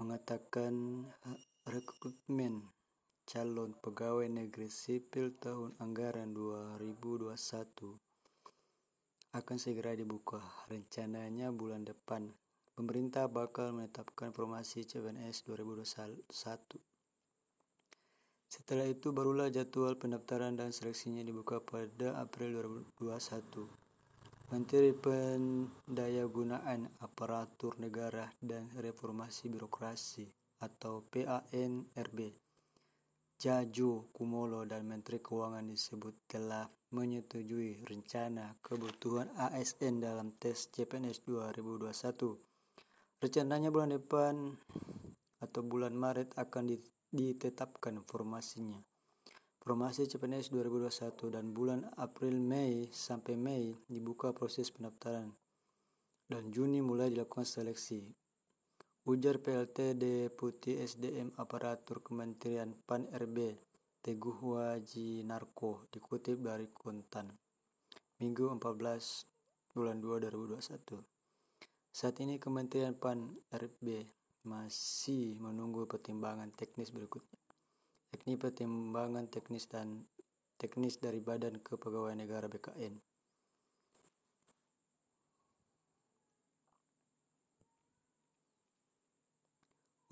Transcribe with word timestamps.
mengatakan 0.06 1.10
rekrutmen 1.66 2.70
calon 3.26 3.74
pegawai 3.82 4.30
negeri 4.30 4.70
sipil 4.70 5.34
tahun 5.34 5.74
anggaran 5.82 6.30
2021 6.30 8.13
akan 9.34 9.58
segera 9.58 9.98
dibuka. 9.98 10.38
Rencananya 10.70 11.50
bulan 11.50 11.82
depan, 11.82 12.30
pemerintah 12.78 13.26
bakal 13.26 13.74
menetapkan 13.74 14.30
formasi 14.30 14.86
CPNS 14.86 15.50
2021. 15.50 16.30
Setelah 18.46 18.86
itu 18.86 19.10
barulah 19.10 19.50
jadwal 19.50 19.98
pendaftaran 19.98 20.54
dan 20.54 20.70
seleksinya 20.70 21.26
dibuka 21.26 21.58
pada 21.58 22.22
April 22.22 22.62
2021. 23.02 23.66
Menteri 24.54 24.94
Pendayagunaan 24.94 26.86
Aparatur 27.02 27.74
Negara 27.82 28.30
dan 28.38 28.70
Reformasi 28.78 29.50
Birokrasi 29.50 30.30
atau 30.62 31.02
PANRB 31.10 32.18
Jajo 33.44 34.08
Kumolo 34.16 34.64
dan 34.64 34.88
Menteri 34.88 35.20
Keuangan 35.20 35.68
disebut 35.68 36.32
telah 36.32 36.64
menyetujui 36.96 37.84
rencana 37.84 38.56
kebutuhan 38.64 39.28
ASN 39.36 40.00
dalam 40.00 40.32
tes 40.40 40.72
CPNS 40.72 41.28
2021. 41.28 42.40
Rencananya 43.20 43.68
bulan 43.68 44.00
depan 44.00 44.48
atau 45.44 45.60
bulan 45.60 45.92
Maret 45.92 46.40
akan 46.40 46.72
ditetapkan 47.12 48.00
formasinya. 48.08 48.80
Formasi 49.60 50.08
CPNS 50.08 50.48
2021 50.48 51.36
dan 51.36 51.52
bulan 51.52 51.84
April 52.00 52.40
Mei 52.40 52.88
sampai 52.96 53.36
Mei 53.36 53.76
dibuka 53.92 54.32
proses 54.32 54.72
pendaftaran 54.72 55.28
dan 56.32 56.48
Juni 56.48 56.80
mulai 56.80 57.12
dilakukan 57.12 57.44
seleksi. 57.44 58.23
Ujar 59.04 59.36
PLT 59.36 60.00
Deputi 60.00 60.80
SDM 60.80 61.36
Aparatur 61.36 62.00
Kementerian 62.00 62.72
PAN 62.88 63.04
RB 63.12 63.52
Teguh 64.00 64.40
Waji 64.56 65.28
Narko 65.28 65.92
dikutip 65.92 66.40
dari 66.40 66.72
Kuntan 66.72 67.28
Minggu 68.24 68.48
14 68.48 69.76
bulan 69.76 70.00
2 70.00 70.24
2021. 70.56 71.04
Saat 71.92 72.16
ini 72.24 72.40
Kementerian 72.40 72.96
PAN 72.96 73.28
RB 73.52 74.08
masih 74.48 75.36
menunggu 75.36 75.84
pertimbangan 75.84 76.48
teknis 76.56 76.96
berikutnya, 76.96 77.44
yakni 78.16 78.40
pertimbangan 78.40 79.28
teknis 79.28 79.68
dan 79.68 80.08
teknis 80.56 81.04
dari 81.04 81.20
Badan 81.20 81.60
Kepegawaian 81.60 82.24
Negara 82.24 82.48
BKN. 82.48 82.96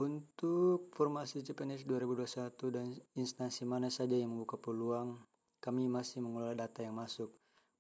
Untuk 0.02 0.90
formasi 0.98 1.46
CPNS 1.46 1.86
2021 1.86 2.74
dan 2.74 2.90
instansi 3.14 3.70
mana 3.70 3.86
saja 3.94 4.18
yang 4.18 4.34
membuka 4.34 4.58
peluang, 4.58 5.22
kami 5.62 5.86
masih 5.86 6.26
mengelola 6.26 6.58
data 6.58 6.82
yang 6.82 6.98
masuk. 6.98 7.30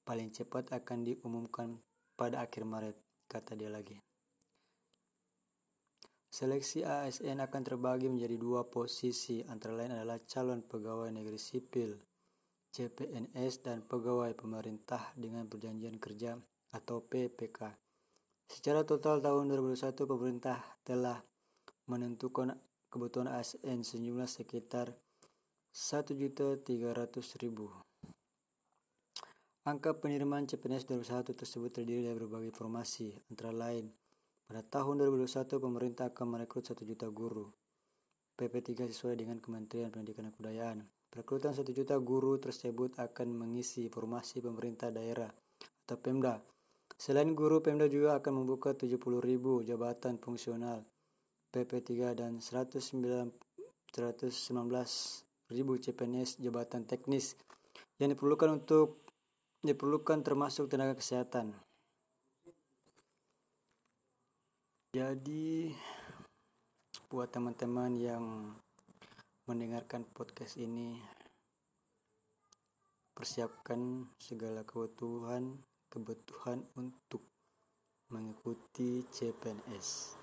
Paling 0.06 0.30
cepat 0.30 0.70
akan 0.70 1.02
diumumkan 1.02 1.82
pada 2.14 2.46
akhir 2.46 2.62
Maret, 2.62 3.26
kata 3.26 3.58
dia 3.58 3.74
lagi. 3.74 3.98
Seleksi 6.30 6.86
ASN 6.86 7.42
akan 7.42 7.62
terbagi 7.66 8.06
menjadi 8.06 8.38
dua 8.38 8.70
posisi, 8.70 9.42
antara 9.42 9.82
lain 9.82 9.98
adalah 9.98 10.22
calon 10.22 10.62
pegawai 10.62 11.10
negeri 11.10 11.42
sipil, 11.42 11.98
CPNS, 12.70 13.66
dan 13.66 13.82
pegawai 13.82 14.38
pemerintah 14.38 15.10
dengan 15.18 15.50
perjanjian 15.50 15.98
kerja 15.98 16.38
atau 16.70 17.02
PPK. 17.02 17.66
Secara 18.46 18.86
total 18.86 19.26
tahun 19.26 19.50
2021 19.58 20.06
pemerintah 20.06 20.62
telah 20.86 21.31
menentukan 21.92 22.56
kebutuhan 22.88 23.28
ASN 23.28 23.84
sejumlah 23.84 24.32
sekitar 24.32 24.96
1.300.000. 25.76 27.12
Angka 29.68 29.92
penerimaan 30.00 30.48
CPNS 30.48 30.88
2001 30.88 31.36
tersebut 31.36 31.70
terdiri 31.76 32.08
dari 32.08 32.16
berbagai 32.16 32.56
informasi, 32.56 33.12
antara 33.28 33.52
lain 33.52 33.92
pada 34.48 34.64
tahun 34.64 35.04
2021 35.04 35.60
pemerintah 35.60 36.16
akan 36.16 36.28
merekrut 36.32 36.64
1 36.64 36.80
juta 36.88 37.12
guru 37.12 37.52
PP3 38.40 38.88
sesuai 38.88 39.20
dengan 39.20 39.44
Kementerian 39.44 39.92
Pendidikan 39.92 40.28
dan 40.28 40.34
Kebudayaan. 40.36 40.80
Perekrutan 41.12 41.52
1 41.52 41.68
juta 41.76 42.00
guru 42.00 42.40
tersebut 42.40 42.96
akan 43.00 43.28
mengisi 43.36 43.92
formasi 43.92 44.40
pemerintah 44.40 44.96
daerah 44.96 45.28
atau 45.84 46.00
Pemda. 46.00 46.40
Selain 46.96 47.28
guru, 47.36 47.60
Pemda 47.60 47.92
juga 47.92 48.16
akan 48.16 48.44
membuka 48.44 48.72
70.000 48.72 49.68
jabatan 49.68 50.16
fungsional 50.20 50.88
PP3 51.52 52.16
dan 52.16 52.40
119 52.40 52.88
ribu 55.52 55.74
CPNS 55.76 56.40
jabatan 56.40 56.88
teknis 56.88 57.36
yang 58.00 58.16
diperlukan 58.16 58.64
untuk 58.64 59.04
diperlukan 59.60 60.24
termasuk 60.24 60.72
tenaga 60.72 60.96
kesehatan. 60.96 61.52
Jadi 64.96 65.72
buat 67.12 67.28
teman-teman 67.32 67.92
yang 68.00 68.24
mendengarkan 69.48 70.08
podcast 70.16 70.56
ini 70.56 71.00
persiapkan 73.12 74.08
segala 74.16 74.64
kebutuhan 74.64 75.60
kebutuhan 75.92 76.64
untuk 76.80 77.28
mengikuti 78.08 79.04
CPNS. 79.12 80.21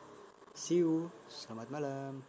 See 0.54 0.80
you. 0.80 1.10
Selamat 1.28 1.68
malam. 1.68 2.24